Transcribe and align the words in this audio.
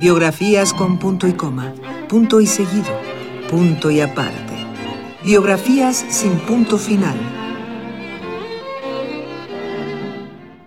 Biografías 0.00 0.72
con 0.72 0.96
punto 0.96 1.26
y 1.26 1.32
coma, 1.32 1.74
punto 2.08 2.40
y 2.40 2.46
seguido, 2.46 2.86
punto 3.50 3.90
y 3.90 4.00
aparte. 4.00 4.54
Biografías 5.24 6.04
sin 6.08 6.38
punto 6.46 6.78
final. 6.78 7.16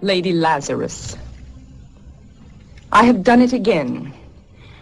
Lady 0.01 0.33
Lazarus. 0.33 1.15
I 2.91 3.05
have 3.05 3.23
done 3.23 3.41
it 3.41 3.53
again. 3.53 4.13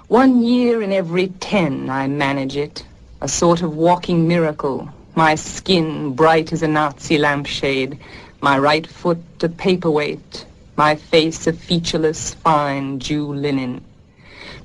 One 0.07 0.41
year 0.41 0.81
in 0.81 0.91
every 0.91 1.27
ten 1.39 1.87
I 1.91 2.07
manage 2.07 2.57
it. 2.57 2.83
A 3.21 3.27
sort 3.27 3.61
of 3.61 3.75
walking 3.75 4.27
miracle. 4.27 4.89
My 5.13 5.35
skin 5.35 6.15
bright 6.15 6.51
as 6.53 6.63
a 6.63 6.67
Nazi 6.67 7.19
lampshade. 7.19 7.99
My 8.41 8.57
right 8.57 8.87
foot 8.87 9.19
a 9.43 9.49
paperweight. 9.49 10.47
My 10.75 10.95
face 10.95 11.45
a 11.45 11.53
featureless, 11.53 12.33
fine 12.33 12.97
Jew 12.97 13.31
linen. 13.31 13.81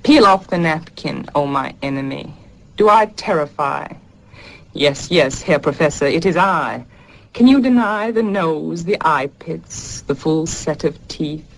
Peel 0.05 0.27
off 0.27 0.49
the 0.49 0.59
napkin, 0.59 1.25
O 1.35 1.45
oh 1.45 1.47
my 1.47 1.75
enemy. 1.81 2.35
Do 2.77 2.91
I 2.91 3.07
terrify? 3.07 3.89
Yes, 4.75 5.11
yes, 5.11 5.41
Herr 5.41 5.59
Professor, 5.59 6.05
it 6.05 6.27
is 6.27 6.37
I. 6.37 6.85
Can 7.33 7.47
you 7.47 7.63
deny 7.63 8.11
the 8.11 8.23
nose, 8.23 8.85
the 8.85 8.99
eye 9.01 9.29
pits, 9.39 10.03
the 10.03 10.15
full 10.15 10.47
set 10.47 10.85
of 10.85 11.09
teeth? 11.09 11.49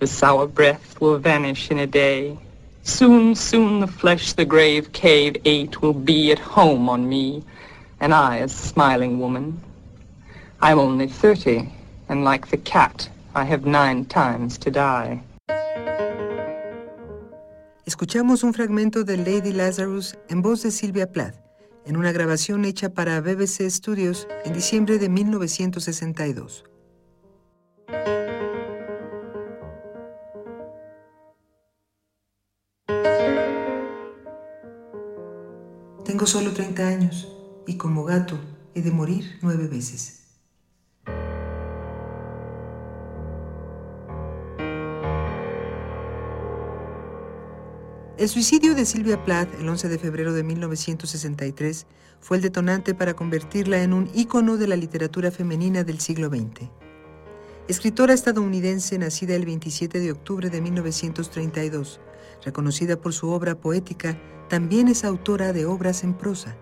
The 0.00 0.06
sour 0.06 0.46
breath 0.46 1.00
will 1.00 1.16
vanish 1.16 1.70
in 1.70 1.78
a 1.78 1.86
day. 1.86 2.36
Soon, 2.82 3.34
soon 3.34 3.80
the 3.80 3.86
flesh 3.86 4.34
the 4.34 4.44
grave 4.44 4.92
cave 4.92 5.38
ate 5.46 5.80
will 5.80 5.94
be 5.94 6.32
at 6.32 6.38
home 6.38 6.90
on 6.90 7.08
me, 7.08 7.42
and 8.00 8.12
I 8.12 8.36
a 8.36 8.48
smiling 8.48 9.18
woman. 9.18 9.62
I'm 10.60 10.78
only 10.78 11.06
thirty, 11.06 11.72
and 12.06 12.22
like 12.22 12.48
the 12.48 12.58
cat, 12.58 13.08
I 13.34 13.44
have 13.44 13.64
nine 13.64 14.04
times 14.04 14.58
to 14.58 14.70
die. 14.70 15.22
Escuchamos 17.86 18.42
un 18.42 18.52
fragmento 18.52 19.04
de 19.04 19.16
Lady 19.16 19.52
Lazarus 19.52 20.18
en 20.28 20.42
voz 20.42 20.60
de 20.64 20.72
Sylvia 20.72 21.12
Plath, 21.12 21.36
en 21.84 21.96
una 21.96 22.10
grabación 22.10 22.64
hecha 22.64 22.92
para 22.92 23.20
BBC 23.20 23.70
Studios 23.70 24.26
en 24.44 24.54
diciembre 24.54 24.98
de 24.98 25.08
1962. 25.08 26.64
Tengo 36.04 36.26
solo 36.26 36.50
30 36.54 36.88
años 36.88 37.32
y 37.68 37.76
como 37.76 38.02
gato 38.02 38.36
he 38.74 38.82
de 38.82 38.90
morir 38.90 39.38
nueve 39.42 39.68
veces. 39.68 40.25
El 48.18 48.30
suicidio 48.30 48.74
de 48.74 48.86
Sylvia 48.86 49.22
Plath 49.22 49.60
el 49.60 49.68
11 49.68 49.90
de 49.90 49.98
febrero 49.98 50.32
de 50.32 50.42
1963 50.42 51.86
fue 52.18 52.38
el 52.38 52.42
detonante 52.42 52.94
para 52.94 53.12
convertirla 53.12 53.82
en 53.82 53.92
un 53.92 54.08
ícono 54.14 54.56
de 54.56 54.66
la 54.66 54.74
literatura 54.74 55.30
femenina 55.30 55.84
del 55.84 56.00
siglo 56.00 56.28
XX. 56.28 56.70
Escritora 57.68 58.14
estadounidense 58.14 58.96
nacida 58.96 59.34
el 59.34 59.44
27 59.44 60.00
de 60.00 60.12
octubre 60.12 60.48
de 60.48 60.62
1932, 60.62 62.00
reconocida 62.42 62.98
por 62.98 63.12
su 63.12 63.28
obra 63.28 63.54
poética, 63.60 64.18
también 64.48 64.88
es 64.88 65.04
autora 65.04 65.52
de 65.52 65.66
obras 65.66 66.02
en 66.02 66.14
prosa. 66.14 66.56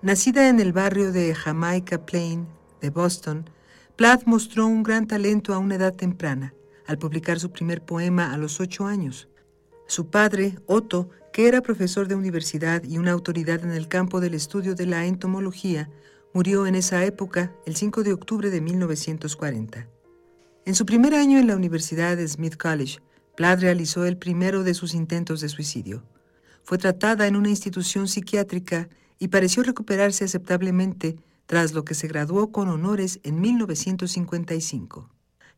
Nacida 0.00 0.48
en 0.48 0.58
el 0.58 0.72
barrio 0.72 1.12
de 1.12 1.34
Jamaica 1.34 2.06
Plain 2.06 2.48
de 2.80 2.88
Boston, 2.88 3.50
Plath 3.96 4.22
mostró 4.24 4.66
un 4.66 4.84
gran 4.84 5.06
talento 5.06 5.52
a 5.52 5.58
una 5.58 5.74
edad 5.74 5.92
temprana, 5.92 6.54
al 6.86 6.96
publicar 6.96 7.38
su 7.38 7.52
primer 7.52 7.84
poema 7.84 8.32
a 8.32 8.38
los 8.38 8.58
ocho 8.58 8.86
años. 8.86 9.28
Su 9.90 10.06
padre, 10.06 10.56
Otto, 10.66 11.10
que 11.32 11.48
era 11.48 11.62
profesor 11.62 12.06
de 12.06 12.14
universidad 12.14 12.84
y 12.84 12.98
una 12.98 13.10
autoridad 13.10 13.64
en 13.64 13.72
el 13.72 13.88
campo 13.88 14.20
del 14.20 14.34
estudio 14.34 14.76
de 14.76 14.86
la 14.86 15.04
entomología, 15.04 15.90
murió 16.32 16.68
en 16.68 16.76
esa 16.76 17.04
época, 17.04 17.52
el 17.66 17.74
5 17.74 18.04
de 18.04 18.12
octubre 18.12 18.50
de 18.50 18.60
1940. 18.60 19.88
En 20.64 20.74
su 20.76 20.86
primer 20.86 21.12
año 21.16 21.40
en 21.40 21.48
la 21.48 21.56
Universidad 21.56 22.16
de 22.16 22.28
Smith 22.28 22.56
College, 22.56 23.00
Plath 23.36 23.62
realizó 23.62 24.04
el 24.04 24.16
primero 24.16 24.62
de 24.62 24.74
sus 24.74 24.94
intentos 24.94 25.40
de 25.40 25.48
suicidio. 25.48 26.04
Fue 26.62 26.78
tratada 26.78 27.26
en 27.26 27.34
una 27.34 27.48
institución 27.48 28.06
psiquiátrica 28.06 28.88
y 29.18 29.26
pareció 29.26 29.64
recuperarse 29.64 30.22
aceptablemente, 30.22 31.16
tras 31.46 31.72
lo 31.72 31.84
que 31.84 31.96
se 31.96 32.06
graduó 32.06 32.52
con 32.52 32.68
honores 32.68 33.18
en 33.24 33.40
1955. 33.40 35.10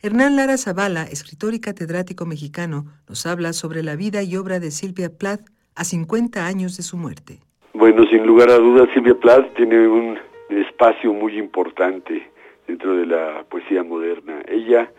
Hernán 0.04 0.34
Lara 0.34 0.58
Zavala, 0.58 1.04
escritor 1.04 1.54
y 1.54 1.60
catedrático 1.60 2.26
mexicano, 2.26 2.86
nos 3.08 3.24
habla 3.24 3.52
sobre 3.52 3.84
la 3.84 3.94
vida 3.94 4.24
y 4.24 4.36
obra 4.36 4.58
de 4.58 4.72
Silvia 4.72 5.16
Plath 5.16 5.42
a 5.76 5.84
50 5.84 6.44
años 6.44 6.76
de 6.76 6.82
su 6.82 6.96
muerte. 6.96 7.38
Bueno, 7.72 8.04
sin 8.10 8.26
lugar 8.26 8.50
a 8.50 8.56
dudas, 8.56 8.88
Silvia 8.94 9.14
Plath 9.14 9.54
tiene 9.54 9.86
un 9.86 10.18
espacio 10.50 11.12
muy 11.12 11.38
importante 11.38 12.28
dentro 12.66 12.96
de 12.96 13.06
la 13.06 13.44
poesía 13.48 13.84
moderna. 13.84 14.42
Ella 14.48 14.90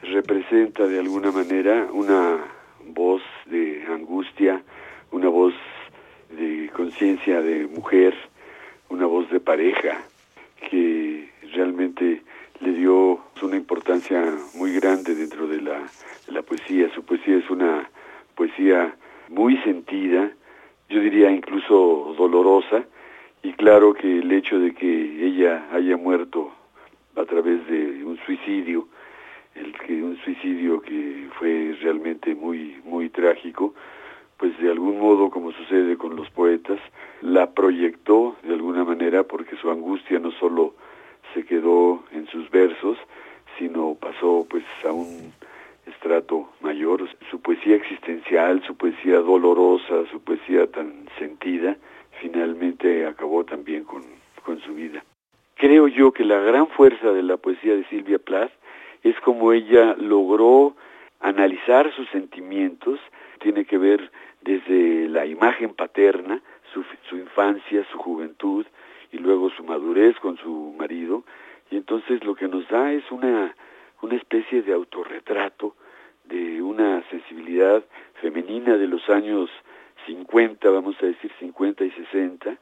representa 0.00 0.86
de 0.86 0.98
alguna 0.98 1.30
manera 1.30 1.86
una 1.92 2.38
voz 2.86 3.20
de 3.50 3.84
angustia, 3.86 4.62
una 5.10 5.28
voz 5.28 5.52
de 6.30 6.70
conciencia 6.74 7.42
de 7.42 7.66
mujer, 7.66 8.14
una 8.88 9.04
voz 9.04 9.28
de 9.30 9.40
pareja 9.40 10.00
que 10.70 11.28
realmente 11.52 12.22
le 12.60 12.72
dio 12.72 13.20
una 13.42 13.56
importancia 13.56 14.34
muy 14.54 14.72
grande 14.74 15.14
dentro 15.14 15.46
de 15.46 15.60
la, 15.60 16.42
poesía. 16.42 16.88
Su 16.94 17.04
poesía 17.04 17.36
es 17.36 17.50
una 17.50 17.88
poesía 18.34 18.94
muy 19.28 19.56
sentida, 19.58 20.30
yo 20.88 21.00
diría 21.00 21.30
incluso 21.30 22.14
dolorosa, 22.16 22.84
y 23.42 23.52
claro 23.52 23.94
que 23.94 24.18
el 24.18 24.32
hecho 24.32 24.58
de 24.58 24.74
que 24.74 25.26
ella 25.26 25.68
haya 25.72 25.96
muerto 25.96 26.52
a 27.16 27.24
través 27.24 27.66
de 27.68 28.04
un 28.04 28.18
suicidio, 28.24 28.88
el 29.54 29.72
que 29.72 30.02
un 30.02 30.16
suicidio 30.18 30.80
que 30.80 31.28
fue 31.38 31.76
realmente 31.80 32.34
muy 32.34 32.76
muy 32.84 33.08
trágico, 33.08 33.74
pues 34.36 34.56
de 34.58 34.70
algún 34.70 34.98
modo, 35.00 35.30
como 35.30 35.52
sucede 35.52 35.96
con 35.96 36.16
los 36.16 36.30
poetas, 36.30 36.78
la 37.20 37.50
proyectó 37.50 38.36
de 38.42 38.54
alguna 38.54 38.84
manera 38.84 39.24
porque 39.24 39.56
su 39.56 39.70
angustia 39.70 40.18
no 40.20 40.30
solo 40.32 40.74
se 41.34 41.44
quedó 41.44 42.04
en 42.12 42.26
sus 42.28 42.50
versos, 42.50 42.98
sino 43.58 43.94
pasó 43.94 44.46
pues 44.48 44.64
a 44.84 44.92
un 44.92 45.32
estrato 45.86 46.48
mayor. 46.60 47.08
Su 47.30 47.40
poesía 47.40 47.76
existencial, 47.76 48.62
su 48.66 48.76
poesía 48.76 49.18
dolorosa, 49.18 50.06
su 50.10 50.20
poesía 50.20 50.70
tan 50.70 51.08
sentida, 51.18 51.76
finalmente 52.20 53.06
acabó 53.06 53.44
también 53.44 53.84
con, 53.84 54.02
con 54.44 54.60
su 54.60 54.74
vida. 54.74 55.04
Creo 55.56 55.88
yo 55.88 56.12
que 56.12 56.24
la 56.24 56.38
gran 56.38 56.68
fuerza 56.68 57.12
de 57.12 57.22
la 57.22 57.36
poesía 57.36 57.74
de 57.74 57.84
Silvia 57.86 58.18
Plath 58.18 58.52
es 59.02 59.18
como 59.20 59.52
ella 59.52 59.96
logró 59.98 60.76
analizar 61.20 61.92
sus 61.94 62.08
sentimientos, 62.10 63.00
tiene 63.40 63.64
que 63.64 63.78
ver 63.78 64.10
desde 64.42 65.08
la 65.08 65.26
imagen 65.26 65.74
paterna, 65.74 66.40
su, 66.72 66.84
su 67.08 67.16
infancia, 67.16 67.84
su 67.90 67.98
juventud, 67.98 68.66
y 69.12 69.18
luego 69.18 69.50
su 69.50 69.64
madurez 69.64 70.16
con 70.20 70.36
su 70.38 70.74
marido, 70.78 71.24
y 71.70 71.76
entonces 71.76 72.24
lo 72.24 72.34
que 72.34 72.48
nos 72.48 72.66
da 72.68 72.92
es 72.92 73.04
una, 73.10 73.54
una 74.02 74.14
especie 74.16 74.62
de 74.62 74.72
autorretrato 74.72 75.74
de 76.24 76.62
una 76.62 77.02
sensibilidad 77.10 77.82
femenina 78.20 78.76
de 78.76 78.86
los 78.86 79.08
años 79.08 79.50
50, 80.06 80.70
vamos 80.70 80.96
a 81.02 81.06
decir 81.06 81.30
50 81.38 81.84
y 81.84 81.90
60, 81.90 82.56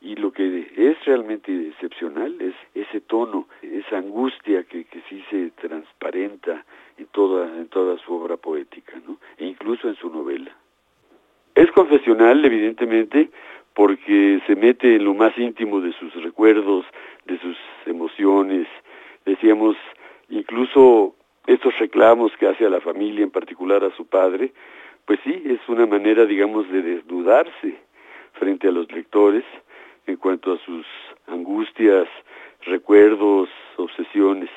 y 0.00 0.16
lo 0.16 0.32
que 0.32 0.72
es 0.76 1.04
realmente 1.04 1.68
excepcional 1.68 2.40
es 2.40 2.54
ese 2.74 3.00
tono, 3.00 3.46
esa 3.62 3.98
angustia 3.98 4.64
que, 4.64 4.84
que 4.84 5.00
sí 5.08 5.22
se 5.30 5.50
transparenta 5.52 6.64
en 6.98 7.06
toda, 7.06 7.46
en 7.56 7.68
toda 7.68 7.96
su 7.98 8.12
obra 8.14 8.36
poética, 8.36 9.00
¿no? 9.06 9.18
e 9.38 9.46
incluso 9.46 9.88
en 9.88 9.94
su 9.96 10.10
novela. 10.10 10.56
Es 11.54 11.70
confesional, 11.72 12.44
evidentemente, 12.44 13.30
porque 13.74 14.40
se 14.46 14.56
mete 14.56 14.96
en 14.96 15.04
lo 15.04 15.14
más 15.14 15.36
íntimo 15.38 15.80
de 15.80 15.92
sus 15.94 16.14
recuerdos, 16.22 16.84
de 17.26 17.38
sus 17.38 17.56
emociones, 17.86 18.66
decíamos, 19.24 19.76
incluso 20.28 21.14
estos 21.46 21.76
reclamos 21.78 22.32
que 22.38 22.46
hace 22.46 22.66
a 22.66 22.70
la 22.70 22.80
familia, 22.80 23.22
en 23.22 23.30
particular 23.30 23.84
a 23.84 23.94
su 23.96 24.06
padre, 24.06 24.52
pues 25.06 25.18
sí, 25.24 25.42
es 25.46 25.60
una 25.68 25.86
manera, 25.86 26.26
digamos, 26.26 26.70
de 26.70 26.82
desnudarse 26.82 27.76
frente 28.34 28.68
a 28.68 28.72
los 28.72 28.90
lectores 28.92 29.44
en 30.06 30.16
cuanto 30.16 30.52
a 30.52 30.58
sus 30.58 30.86
angustias, 31.26 32.08
recuerdos, 32.62 33.48
obsesiones. 33.76 34.50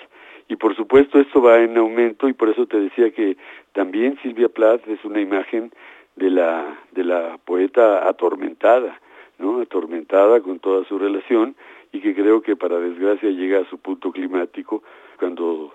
Y 0.48 0.56
por 0.58 0.76
supuesto 0.76 1.20
esto 1.20 1.42
va 1.42 1.60
en 1.60 1.78
aumento 1.78 2.30
y 2.30 2.34
por 2.34 2.50
eso 2.50 2.68
te 2.68 2.80
decía 2.80 3.12
que 3.12 3.36
también 3.74 4.18
Silvia 4.22 4.50
Plath 4.50 4.88
es 4.88 5.04
una 5.04 5.20
imagen 5.20 5.72
de 6.16 6.30
la, 6.30 6.80
de 6.92 7.04
la 7.04 7.40
poeta 7.44 8.08
atormentada, 8.08 9.00
¿no? 9.38 9.62
atormentada 9.62 10.42
con 10.42 10.60
toda 10.60 10.86
su 10.86 10.98
relación 10.98 11.56
y 11.92 12.00
que 12.02 12.14
creo 12.14 12.42
que 12.42 12.56
para 12.56 12.80
desgracia 12.80 13.30
llega 13.30 13.60
a 13.60 13.70
su 13.70 13.78
punto 13.78 14.12
climático 14.12 14.84
cuando 15.20 15.74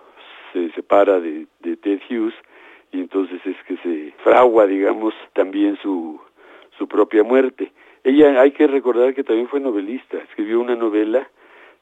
se 0.53 0.71
separa 0.73 1.21
de, 1.21 1.47
de 1.61 1.77
Ted 1.77 2.01
Hughes 2.09 2.35
y 2.93 3.01
entonces 3.01 3.41
es 3.45 3.57
que 3.67 3.77
se 3.79 4.13
fragua, 4.25 4.67
digamos, 4.67 5.15
también 5.33 5.77
su, 5.83 6.21
su 6.77 6.89
propia 6.89 7.23
muerte. 7.23 7.73
Ella, 8.03 8.41
hay 8.41 8.51
que 8.51 8.67
recordar 8.67 9.15
que 9.15 9.23
también 9.23 9.49
fue 9.49 9.61
novelista, 9.61 10.19
escribió 10.19 10.61
una 10.61 10.75
novela 10.75 11.29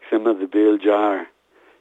que 0.00 0.06
se 0.10 0.16
llama 0.16 0.36
The 0.38 0.46
Bell 0.46 0.80
Jar, 0.82 1.30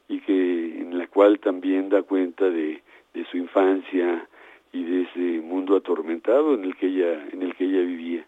y 0.07 0.19
que 0.21 0.79
en 0.79 0.97
la 0.97 1.07
cual 1.07 1.39
también 1.39 1.89
da 1.89 2.01
cuenta 2.03 2.49
de, 2.49 2.81
de 3.13 3.25
su 3.25 3.37
infancia 3.37 4.27
y 4.71 4.83
de 4.83 5.01
ese 5.03 5.41
mundo 5.41 5.75
atormentado 5.75 6.53
en 6.53 6.63
el 6.63 6.75
que 6.75 6.87
ella, 6.87 7.27
en 7.31 7.41
el 7.41 7.55
que 7.55 7.65
ella 7.65 7.81
vivía. 7.81 8.25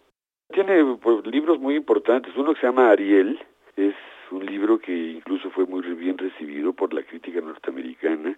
Tiene 0.52 0.96
pues, 0.96 1.24
libros 1.26 1.60
muy 1.60 1.76
importantes, 1.76 2.36
uno 2.36 2.54
que 2.54 2.60
se 2.60 2.66
llama 2.66 2.90
Ariel, 2.90 3.38
es 3.76 3.94
un 4.32 4.44
libro 4.44 4.78
que 4.78 4.92
incluso 4.92 5.50
fue 5.50 5.64
muy 5.64 5.82
bien 5.82 6.18
recibido 6.18 6.72
por 6.72 6.92
la 6.92 7.02
crítica 7.02 7.40
norteamericana, 7.40 8.36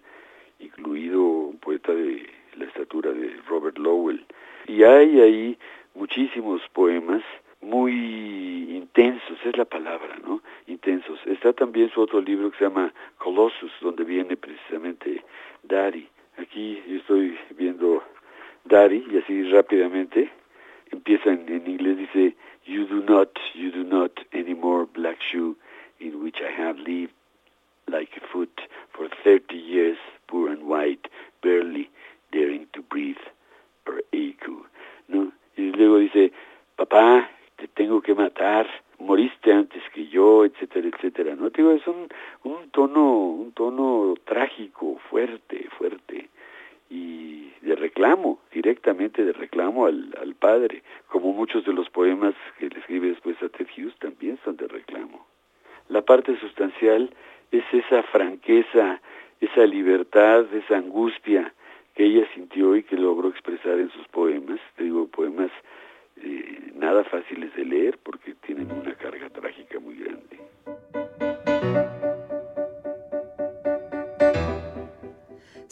incluido 0.59 1.21
un 1.21 1.57
poeta 1.57 1.93
de 1.93 2.29
la 2.57 2.65
estatura 2.65 3.11
de 3.11 3.35
Robert 3.47 3.77
Lowell. 3.79 4.23
Y 4.67 4.83
hay 4.83 5.21
ahí 5.21 5.57
muchísimos 5.95 6.61
poemas 6.73 7.23
muy 7.61 8.75
intensos, 8.75 9.37
es 9.43 9.57
la 9.57 9.65
palabra, 9.65 10.17
¿no? 10.23 10.41
Intensos. 10.67 11.19
Está 11.25 11.53
también 11.53 11.89
su 11.89 12.01
otro 12.01 12.21
libro 12.21 12.51
que 12.51 12.57
se 12.57 12.65
llama 12.65 12.93
Colossus, 13.17 13.71
donde 13.81 14.03
viene 14.03 14.37
precisamente 14.37 15.23
Dari. 15.63 16.07
Aquí 16.37 16.81
estoy 16.89 17.37
viendo 17.57 18.03
Dari 18.65 19.03
y 19.11 19.17
así 19.17 19.43
rápidamente 19.49 20.29
empieza 20.93 21.31
en, 21.31 21.67
inglés, 21.67 21.97
dice, 21.97 22.35
You 22.65 22.85
do 22.85 23.01
not, 23.01 23.29
you 23.53 23.71
do 23.71 23.83
not 23.83 24.11
anymore 24.31 24.85
black 24.85 25.17
shoe 25.21 25.57
in 25.99 26.23
which 26.23 26.37
I 26.41 26.49
have 26.49 26.77
lived 26.77 27.13
like 27.87 28.11
a 28.15 28.25
foot 28.31 28.61
for 28.93 29.09
thirty 29.23 29.57
years, 29.57 29.97
poor 30.27 30.49
and 30.49 30.63
white, 30.63 31.09
barely 31.41 31.89
daring 32.31 32.67
to 32.73 32.81
breathe 32.81 33.23
or 33.85 34.01
echo. 34.13 34.65
¿No? 35.09 35.31
Y 35.57 35.71
luego 35.71 35.97
dice, 35.97 36.31
papá, 36.77 37.29
te 37.57 37.67
tengo 37.67 38.01
que 38.01 38.15
matar, 38.15 38.65
moriste 38.97 39.51
antes 39.51 39.83
que 39.93 40.07
yo, 40.07 40.45
etcétera, 40.45 40.87
etcétera. 40.87 41.35
¿No? 41.35 41.49
Digo, 41.49 41.71
es 41.71 41.85
un, 41.85 42.07
un 42.43 42.69
tono, 42.71 43.17
un 43.27 43.51
tono 43.51 44.15
trágico, 44.23 44.99
fuerte, 45.09 45.67
fuerte 45.77 45.92
de 47.63 47.75
reclamo, 47.75 48.39
directamente 48.51 49.23
de 49.23 49.31
reclamo 49.31 49.85
al, 49.85 50.13
al 50.21 50.35
padre, 50.35 50.83
como 51.07 51.31
muchos 51.31 51.65
de 51.65 51.73
los 51.73 51.89
poemas 51.89 52.35
que 52.59 52.69
le 52.69 52.79
escribe 52.79 53.07
después 53.07 53.41
a 53.41 53.49
Ted 53.49 53.67
Hughes 53.75 53.97
también 53.99 54.37
son 54.43 54.57
de 54.57 54.67
reclamo. 54.67 55.25
La 55.87 56.01
parte 56.01 56.37
sustancial 56.39 57.13
es 57.51 57.63
esa 57.71 58.03
franqueza, 58.03 59.01
esa 59.39 59.65
libertad, 59.65 60.45
esa 60.53 60.77
angustia 60.77 61.53
que 61.95 62.05
ella 62.05 62.27
sintió 62.33 62.75
y 62.75 62.83
que 62.83 62.97
logró 62.97 63.29
expresar 63.29 63.79
en 63.79 63.89
sus 63.91 64.07
poemas, 64.09 64.59
te 64.75 64.83
digo, 64.83 65.07
poemas 65.07 65.51
eh, 66.17 66.71
nada 66.75 67.03
fáciles 67.05 67.55
de 67.55 67.65
leer 67.65 67.97
porque 68.03 68.35
tienen 68.45 68.71
una 68.71 68.95
carga 68.95 69.22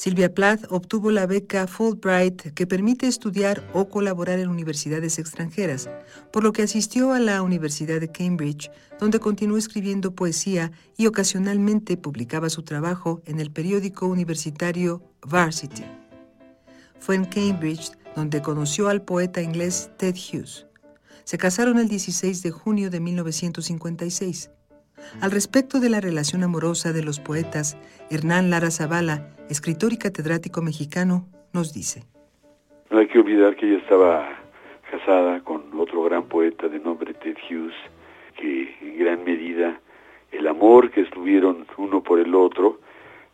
Silvia 0.02 0.34
Plath 0.34 0.66
obtuvo 0.72 1.12
la 1.12 1.28
beca 1.28 1.68
Fulbright 1.68 2.56
que 2.56 2.66
permite 2.66 3.06
estudiar 3.06 3.70
o 3.72 3.88
colaborar 3.88 4.40
en 4.40 4.50
universidades 4.50 5.20
extranjeras, 5.20 5.92
por 6.34 6.44
lo 6.44 6.54
que 6.54 6.64
asistió 6.64 7.14
a 7.14 7.20
la 7.20 7.44
Universidad 7.44 8.00
de 8.00 8.12
Cambridge, 8.12 8.72
donde 9.00 9.20
continuó 9.20 9.60
escribiendo 9.60 10.16
poesía 10.16 10.72
y 10.98 11.06
ocasionalmente 11.06 11.98
publicaba 11.98 12.50
su 12.50 12.64
trabajo 12.64 13.22
en 13.28 13.40
el 13.40 13.52
periódico 13.52 14.08
universitario 14.08 15.04
Varsity. 15.22 15.84
Fue 16.98 17.14
en 17.14 17.26
Cambridge 17.26 17.92
donde 18.16 18.42
conoció 18.42 18.90
al 18.90 19.04
poeta 19.04 19.44
inglés 19.44 19.92
Ted 20.00 20.16
Hughes. 20.16 20.66
Se 21.26 21.38
casaron 21.38 21.78
el 21.78 21.88
16 21.88 22.42
de 22.42 22.50
junio 22.50 22.90
de 22.90 23.00
1956. 23.02 24.50
Al 25.22 25.32
respecto 25.32 25.80
de 25.80 25.90
la 25.90 26.02
relación 26.02 26.44
amorosa 26.44 26.94
de 26.94 27.04
los 27.04 27.20
poetas, 27.20 27.78
Hernán 28.10 28.50
Lara 28.50 28.72
Zavala, 28.72 29.28
escritor 29.50 29.94
y 29.94 29.98
catedrático 29.98 30.62
mexicano, 30.62 31.28
nos 31.54 31.74
dice. 31.74 32.04
No 32.90 33.00
hay 33.00 33.08
que 33.08 33.20
olvidar 33.20 33.56
que 33.56 33.68
ella 33.68 33.80
estaba 33.80 34.30
casada 34.90 35.42
con 35.42 35.64
otro 35.80 36.04
gran 36.04 36.24
poeta 36.24 36.68
de 36.68 36.80
nombre 36.80 37.14
Ted 37.14 37.38
Hughes, 37.50 37.76
que 38.38 38.76
en 38.82 38.98
gran 38.98 39.24
medida 39.24 39.80
el 40.32 40.48
amor 40.48 40.92
que 40.92 41.02
estuvieron 41.02 41.66
uno 41.78 42.02
por 42.02 42.20
el 42.20 42.36
otro, 42.36 42.80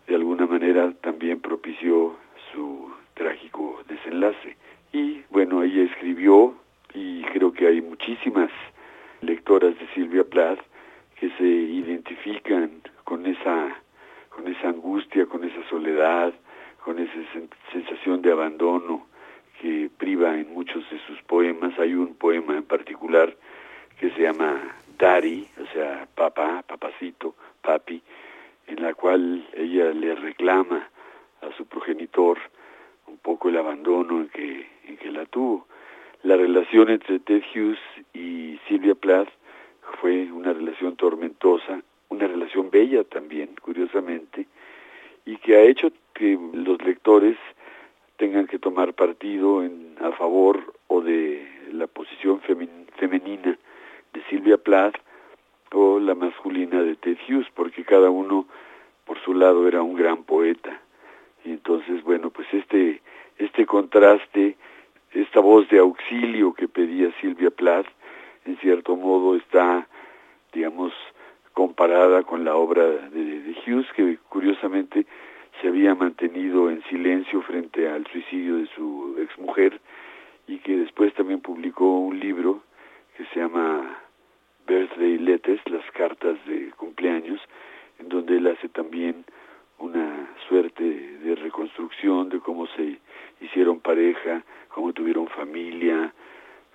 de 0.07 0.15
alguna 0.15 0.45
manera 0.47 0.93
también 1.01 1.39
propició 1.39 2.15
su 2.51 2.89
trágico 3.13 3.81
desenlace. 3.87 4.57
Y 4.93 5.21
bueno, 5.29 5.63
ella 5.63 5.83
escribió, 5.83 6.55
y 6.93 7.23
creo 7.23 7.51
que 7.51 7.67
hay 7.67 7.81
muchísimas 7.81 8.49
lectoras 9.21 9.77
de 9.77 9.87
Silvia 9.93 10.23
Plath, 10.23 10.59
que 11.19 11.29
se 11.37 11.43
identifican 11.43 12.81
con 13.03 13.25
esa, 13.25 13.75
con 14.29 14.47
esa 14.47 14.69
angustia, 14.69 15.25
con 15.25 15.43
esa 15.43 15.67
soledad, 15.69 16.33
con 16.83 16.99
esa 16.99 17.13
sensación 17.71 18.21
de 18.21 18.31
abandono 18.31 19.07
que 19.61 19.89
priva 19.97 20.35
en 20.37 20.53
muchos 20.53 20.87
de 20.89 20.99
sus 21.07 21.21
poemas. 21.23 21.77
Hay 21.79 21.93
un 21.95 22.15
poema 22.15 22.55
en 22.55 22.63
particular 22.63 23.35
que 23.99 24.11
se 24.11 24.21
llama 24.21 24.75
Dari, 24.97 25.47
o 25.61 25.65
sea, 25.73 26.07
papá, 26.15 26.63
papacito, 26.67 27.35
papi, 27.61 28.01
en 28.67 28.81
la 28.81 28.93
cual 28.93 29.47
ella 29.53 29.91
le 29.91 30.15
reclama 30.15 30.87
a 31.41 31.51
su 31.57 31.65
progenitor 31.65 32.37
un 33.07 33.17
poco 33.17 33.49
el 33.49 33.57
abandono 33.57 34.21
en 34.21 34.29
que, 34.29 34.67
en 34.87 35.13
la 35.13 35.25
tuvo. 35.25 35.67
La 36.23 36.35
relación 36.35 36.89
entre 36.89 37.19
Ted 37.19 37.43
Hughes 37.53 37.79
y 38.13 38.59
Silvia 38.67 38.95
Plath 38.95 39.29
fue 40.01 40.31
una 40.31 40.53
relación 40.53 40.95
tormentosa, 40.95 41.81
una 42.09 42.27
relación 42.27 42.69
bella 42.69 43.03
también, 43.03 43.49
curiosamente, 43.61 44.47
y 45.25 45.37
que 45.37 45.55
ha 45.57 45.61
hecho 45.61 45.91
que 46.13 46.37
los 46.53 46.81
lectores 46.83 47.37
tengan 48.17 48.47
que 48.47 48.59
tomar 48.59 48.93
partido 48.93 49.63
en, 49.63 49.95
a 50.01 50.11
favor 50.13 50.73
o 50.87 51.01
de 51.01 51.47
la 51.71 51.87
posición 51.87 52.41
femenina 52.41 53.57
de 54.13 54.23
Silvia 54.29 54.57
Plath 54.57 54.95
o 55.71 55.99
la 55.99 56.15
masculina 56.15 56.81
de 56.81 56.95
Ted 56.95 57.17
Hughes, 57.27 57.47
porque 57.53 57.83
cada 57.83 58.09
uno 58.09 58.47
por 59.05 59.19
su 59.23 59.33
lado 59.33 59.67
era 59.67 59.81
un 59.81 59.95
gran 59.95 60.23
poeta. 60.23 60.81
Y 61.45 61.51
entonces, 61.51 62.03
bueno, 62.03 62.29
pues 62.29 62.47
este, 62.51 63.01
este 63.37 63.65
contraste, 63.65 64.55
esta 65.11 65.39
voz 65.39 65.67
de 65.69 65.79
auxilio 65.79 66.53
que 66.53 66.67
pedía 66.67 67.11
Silvia 67.21 67.51
Plath, 67.51 67.87
en 68.45 68.57
cierto 68.57 68.95
modo 68.95 69.35
está, 69.35 69.87
digamos, 70.57 70.91
comparada 71.53 72.23
con 72.23 72.43
la 72.43 72.55
obra 72.55 72.83
de, 72.83 73.55
Hughes, 73.65 73.85
que 73.95 74.17
curiosamente 74.27 75.05
se 75.61 75.67
había 75.67 75.93
mantenido 75.93 76.71
en 76.71 76.83
silencio 76.85 77.43
frente 77.43 77.87
al 77.87 78.07
suicidio 78.07 78.57
de 78.57 78.67
su 78.75 79.15
exmujer 79.19 79.79
y 80.47 80.57
que 80.57 80.77
después 80.77 81.13
también 81.13 81.41
publicó 81.41 81.99
un 81.99 82.19
libro 82.19 82.63
que 83.15 83.25
se 83.25 83.39
llama 83.39 83.99
Birthday 84.67 85.19
Letters, 85.19 85.61
las 85.69 85.85
cartas 85.91 86.37
de 86.47 86.71
cumpleaños, 86.71 87.39
en 87.99 88.09
donde 88.09 88.37
él 88.37 88.47
hace 88.47 88.67
también 88.69 89.25
una 89.77 90.29
suerte 90.47 90.83
de 90.83 91.35
reconstrucción 91.35 92.29
de 92.29 92.39
cómo 92.39 92.65
se 92.75 92.99
hicieron 93.41 93.79
pareja, 93.79 94.43
cómo 94.69 94.91
tuvieron 94.91 95.27
familia, 95.27 96.13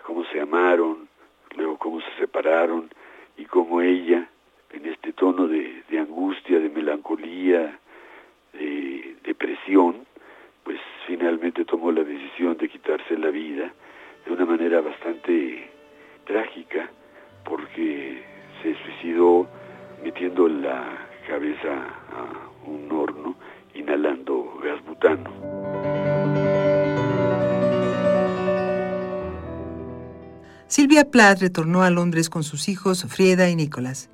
cómo 0.04 0.24
se 0.26 0.40
amaron, 0.40 1.08
luego 1.56 1.78
cómo 1.78 2.00
se 2.00 2.10
separaron 2.20 2.88
y 3.36 3.44
cómo 3.44 3.80
ella, 3.80 4.28
en 4.70 4.86
este 4.86 5.12
tono 5.12 5.48
de, 5.48 5.82
angustia, 5.98 6.58
de 6.58 6.68
Silvia 30.72 31.04
Plath 31.04 31.40
retornó 31.42 31.82
a 31.82 31.90
Londres 31.90 32.30
con 32.30 32.44
sus 32.44 32.70
hijos 32.70 33.04
Frieda 33.06 33.50
y 33.50 33.56
Nicholas. 33.56 34.08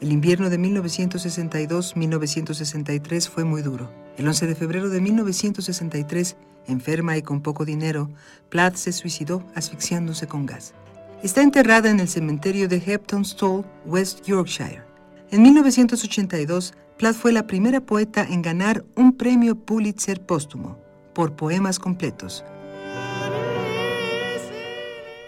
El 0.00 0.10
invierno 0.10 0.50
de 0.50 0.58
1962-1963 0.58 3.28
fue 3.28 3.44
muy 3.44 3.62
duro. 3.62 3.88
El 4.16 4.26
11 4.26 4.48
de 4.48 4.56
febrero 4.56 4.90
de 4.90 5.00
1963, 5.00 6.36
enferma 6.66 7.16
y 7.16 7.22
con 7.22 7.40
poco 7.40 7.64
dinero, 7.64 8.10
Plath 8.48 8.74
se 8.74 8.90
suicidó 8.90 9.46
asfixiándose 9.54 10.26
con 10.26 10.44
gas. 10.44 10.74
Está 11.22 11.40
enterrada 11.40 11.88
en 11.88 12.00
el 12.00 12.08
cementerio 12.08 12.66
de 12.66 12.82
Hepton 12.84 13.24
Stall, 13.24 13.64
West 13.86 14.26
Yorkshire. 14.26 14.82
En 15.30 15.42
1982, 15.42 16.74
Plath 16.98 17.14
fue 17.14 17.30
la 17.30 17.46
primera 17.46 17.80
poeta 17.80 18.26
en 18.28 18.42
ganar 18.42 18.84
un 18.96 19.16
premio 19.16 19.54
Pulitzer 19.54 20.20
póstumo. 20.20 20.82
por 21.14 21.36
poemas 21.36 21.78
completos. 21.78 22.44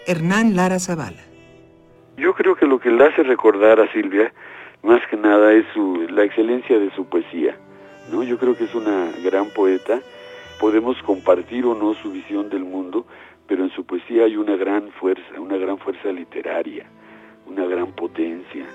Hernán 0.07 0.55
Lara 0.55 0.79
Zavala. 0.79 1.23
Yo 2.17 2.33
creo 2.33 2.55
que 2.55 2.65
lo 2.65 2.79
que 2.79 2.91
le 2.91 3.05
hace 3.05 3.23
recordar 3.23 3.79
a 3.79 3.91
Silvia, 3.91 4.31
más 4.83 5.01
que 5.09 5.17
nada, 5.17 5.51
es 5.53 5.65
su, 5.73 6.07
la 6.09 6.23
excelencia 6.23 6.79
de 6.79 6.91
su 6.95 7.05
poesía. 7.05 7.57
¿no? 8.11 8.23
Yo 8.23 8.37
creo 8.37 8.55
que 8.55 8.65
es 8.65 8.75
una 8.75 9.09
gran 9.23 9.49
poeta. 9.49 9.99
Podemos 10.59 11.01
compartir 11.03 11.65
o 11.65 11.73
no 11.75 11.95
su 11.95 12.11
visión 12.11 12.49
del 12.49 12.63
mundo, 12.63 13.05
pero 13.47 13.63
en 13.63 13.71
su 13.71 13.85
poesía 13.85 14.25
hay 14.25 14.37
una 14.37 14.55
gran 14.55 14.91
fuerza, 14.91 15.39
una 15.39 15.57
gran 15.57 15.77
fuerza 15.77 16.11
literaria, 16.11 16.85
una 17.47 17.65
gran 17.65 17.91
potencia 17.93 18.65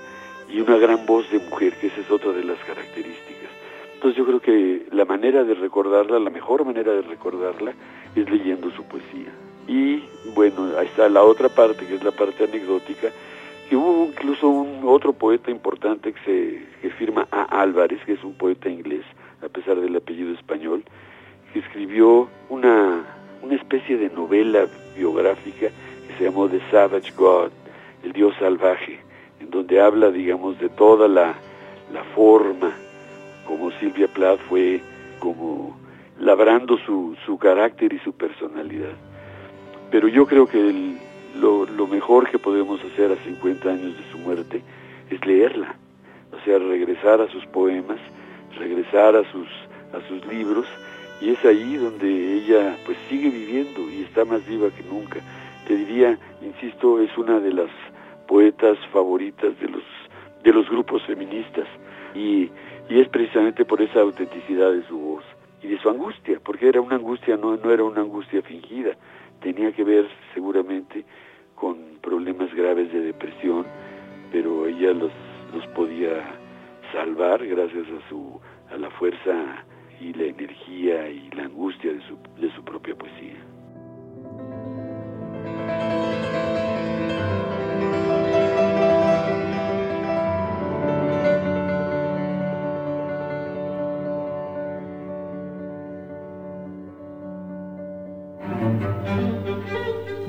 y 0.49 0.59
una 0.59 0.77
gran 0.77 1.05
voz 1.05 1.29
de 1.31 1.39
mujer, 1.39 1.73
que 1.79 1.87
esa 1.87 2.01
es 2.01 2.11
otra 2.11 2.31
de 2.33 2.43
las 2.43 2.59
características. 2.59 3.49
Entonces 3.95 4.17
yo 4.17 4.25
creo 4.25 4.39
que 4.41 4.87
la 4.91 5.05
manera 5.05 5.43
de 5.43 5.53
recordarla, 5.53 6.19
la 6.19 6.29
mejor 6.29 6.65
manera 6.65 6.91
de 6.91 7.01
recordarla, 7.01 7.73
es 8.15 8.29
leyendo 8.29 8.69
su 8.71 8.83
poesía. 8.83 9.31
Y 9.71 10.03
bueno, 10.35 10.77
ahí 10.77 10.87
está 10.87 11.07
la 11.07 11.23
otra 11.23 11.47
parte, 11.47 11.85
que 11.85 11.95
es 11.95 12.03
la 12.03 12.11
parte 12.11 12.43
anecdótica, 12.43 13.07
que 13.69 13.77
hubo 13.77 14.07
incluso 14.07 14.49
un 14.49 14.81
otro 14.83 15.13
poeta 15.13 15.49
importante 15.49 16.11
que 16.11 16.19
se 16.25 16.65
que 16.81 16.89
firma 16.89 17.25
A. 17.31 17.43
Álvarez, 17.61 18.01
que 18.05 18.11
es 18.11 18.23
un 18.25 18.33
poeta 18.33 18.67
inglés, 18.67 19.05
a 19.41 19.47
pesar 19.47 19.79
del 19.79 19.95
apellido 19.95 20.33
español, 20.33 20.83
que 21.53 21.59
escribió 21.59 22.27
una, 22.49 23.05
una 23.41 23.55
especie 23.55 23.95
de 23.95 24.09
novela 24.09 24.67
biográfica 24.97 25.69
que 25.69 26.17
se 26.17 26.25
llamó 26.25 26.49
The 26.49 26.59
Savage 26.69 27.13
God, 27.15 27.51
el 28.03 28.11
Dios 28.11 28.35
salvaje, 28.39 28.99
en 29.39 29.51
donde 29.51 29.79
habla, 29.79 30.11
digamos, 30.11 30.59
de 30.59 30.67
toda 30.67 31.07
la, 31.07 31.33
la 31.93 32.03
forma 32.13 32.73
como 33.47 33.71
Silvia 33.79 34.09
Plath 34.09 34.41
fue 34.49 34.81
como 35.19 35.79
labrando 36.19 36.77
su, 36.79 37.15
su 37.25 37.37
carácter 37.37 37.93
y 37.93 37.99
su 37.99 38.11
personalidad. 38.11 39.10
Pero 39.91 40.07
yo 40.07 40.25
creo 40.25 40.47
que 40.47 40.95
lo, 41.35 41.65
lo 41.65 41.85
mejor 41.85 42.29
que 42.29 42.39
podemos 42.39 42.81
hacer 42.83 43.11
a 43.11 43.17
50 43.17 43.69
años 43.69 43.97
de 43.97 44.11
su 44.11 44.17
muerte 44.17 44.61
es 45.09 45.25
leerla, 45.25 45.75
o 46.31 46.43
sea, 46.45 46.57
regresar 46.59 47.19
a 47.19 47.29
sus 47.29 47.45
poemas, 47.47 47.99
regresar 48.57 49.17
a 49.17 49.29
sus, 49.31 49.47
a 49.93 50.07
sus 50.07 50.25
libros, 50.27 50.65
y 51.19 51.31
es 51.31 51.45
ahí 51.45 51.75
donde 51.75 52.07
ella 52.07 52.77
pues 52.85 52.97
sigue 53.09 53.29
viviendo 53.29 53.81
y 53.91 54.03
está 54.03 54.23
más 54.23 54.45
viva 54.47 54.69
que 54.69 54.83
nunca. 54.83 55.19
Te 55.67 55.75
diría, 55.75 56.17
insisto, 56.41 56.99
es 57.01 57.15
una 57.17 57.39
de 57.39 57.53
las 57.53 57.69
poetas 58.27 58.77
favoritas 58.93 59.59
de 59.59 59.67
los, 59.67 59.83
de 60.43 60.53
los 60.53 60.69
grupos 60.69 61.03
feministas 61.03 61.67
y, 62.15 62.49
y 62.89 62.99
es 63.01 63.09
precisamente 63.09 63.65
por 63.65 63.81
esa 63.81 63.99
autenticidad 63.99 64.71
de 64.71 64.83
su 64.87 64.97
voz 64.97 65.23
y 65.61 65.67
de 65.67 65.77
su 65.79 65.89
angustia, 65.89 66.39
porque 66.43 66.69
era 66.69 66.81
una 66.81 66.95
angustia, 66.95 67.37
no, 67.37 67.57
no 67.57 67.71
era 67.71 67.83
una 67.83 68.01
angustia 68.01 68.41
fingida, 68.41 68.95
tenía 69.41 69.71
que 69.73 69.83
ver 69.83 70.07
seguramente 70.33 71.03
con 71.55 71.77
problemas 72.01 72.53
graves 72.53 72.91
de 72.91 73.01
depresión, 73.01 73.65
pero 74.31 74.65
ella 74.67 74.93
los, 74.93 75.11
los 75.53 75.65
podía 75.75 76.23
salvar 76.91 77.45
gracias 77.45 77.85
a 77.87 78.09
su 78.09 78.39
a 78.71 78.77
la 78.77 78.89
fuerza 78.91 79.63
y 79.99 80.13
la 80.13 80.23
energía 80.23 81.09
y 81.09 81.29
la 81.31 81.43
angustia 81.43 81.93
de 81.93 82.01
su, 82.07 82.17
de 82.39 82.51
su 82.55 82.63
propia 82.63 82.95
poesía. 82.95 83.35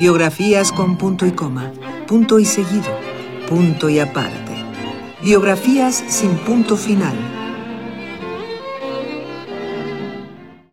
Biografías 0.02 0.72
con 0.72 0.96
punto 0.96 1.26
y 1.26 1.30
coma, 1.30 1.70
punto 2.08 2.40
y 2.40 2.44
seguido, 2.44 2.98
punto 3.48 3.88
y 3.88 4.00
aparte. 4.00 4.52
Biografías 5.22 6.02
sin 6.08 6.34
punto 6.38 6.76
final 6.76 7.14